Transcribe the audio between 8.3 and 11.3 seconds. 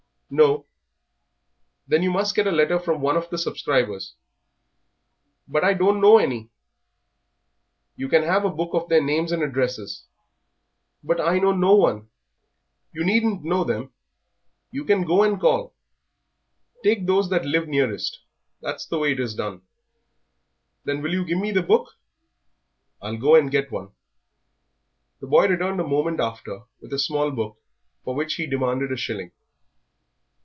a book of their names and addresses." "But